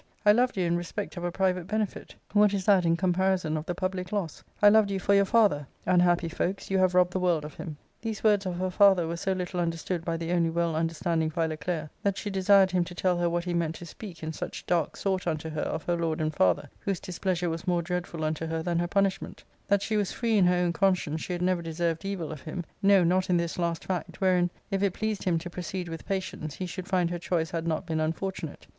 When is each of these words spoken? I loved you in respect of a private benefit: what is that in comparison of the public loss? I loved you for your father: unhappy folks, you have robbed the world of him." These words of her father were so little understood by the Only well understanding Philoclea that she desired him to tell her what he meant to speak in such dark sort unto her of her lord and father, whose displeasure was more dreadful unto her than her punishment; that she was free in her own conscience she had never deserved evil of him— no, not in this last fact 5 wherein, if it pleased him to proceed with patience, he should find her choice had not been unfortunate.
I 0.25 0.31
loved 0.31 0.57
you 0.57 0.65
in 0.65 0.75
respect 0.77 1.15
of 1.15 1.23
a 1.23 1.31
private 1.31 1.67
benefit: 1.67 2.15
what 2.33 2.55
is 2.55 2.65
that 2.65 2.85
in 2.85 2.97
comparison 2.97 3.55
of 3.55 3.67
the 3.67 3.75
public 3.75 4.11
loss? 4.11 4.43
I 4.59 4.67
loved 4.67 4.89
you 4.89 4.99
for 4.99 5.13
your 5.13 5.25
father: 5.25 5.67
unhappy 5.85 6.27
folks, 6.27 6.71
you 6.71 6.79
have 6.79 6.95
robbed 6.95 7.13
the 7.13 7.19
world 7.19 7.45
of 7.45 7.53
him." 7.53 7.77
These 8.01 8.23
words 8.23 8.47
of 8.47 8.55
her 8.57 8.71
father 8.71 9.07
were 9.07 9.15
so 9.15 9.33
little 9.33 9.59
understood 9.59 10.03
by 10.03 10.17
the 10.17 10.31
Only 10.31 10.49
well 10.49 10.75
understanding 10.75 11.29
Philoclea 11.29 11.91
that 12.01 12.17
she 12.17 12.31
desired 12.31 12.71
him 12.71 12.83
to 12.85 12.95
tell 12.95 13.15
her 13.19 13.29
what 13.29 13.43
he 13.43 13.53
meant 13.53 13.75
to 13.75 13.85
speak 13.85 14.23
in 14.23 14.33
such 14.33 14.65
dark 14.65 14.95
sort 14.97 15.27
unto 15.27 15.51
her 15.51 15.61
of 15.61 15.83
her 15.83 15.95
lord 15.95 16.19
and 16.19 16.33
father, 16.33 16.67
whose 16.79 16.99
displeasure 16.99 17.51
was 17.51 17.67
more 17.67 17.83
dreadful 17.83 18.23
unto 18.23 18.47
her 18.47 18.63
than 18.63 18.79
her 18.79 18.87
punishment; 18.87 19.43
that 19.67 19.83
she 19.83 19.97
was 19.97 20.11
free 20.11 20.35
in 20.35 20.47
her 20.47 20.55
own 20.55 20.73
conscience 20.73 21.21
she 21.21 21.33
had 21.33 21.43
never 21.43 21.61
deserved 21.61 22.03
evil 22.03 22.31
of 22.31 22.41
him— 22.41 22.63
no, 22.81 23.03
not 23.03 23.29
in 23.29 23.37
this 23.37 23.59
last 23.59 23.85
fact 23.85 24.15
5 24.17 24.17
wherein, 24.19 24.49
if 24.71 24.81
it 24.81 24.93
pleased 24.93 25.21
him 25.25 25.37
to 25.37 25.47
proceed 25.51 25.87
with 25.87 26.07
patience, 26.07 26.55
he 26.55 26.65
should 26.65 26.87
find 26.87 27.11
her 27.11 27.19
choice 27.19 27.51
had 27.51 27.67
not 27.67 27.85
been 27.85 27.99
unfortunate. 27.99 28.65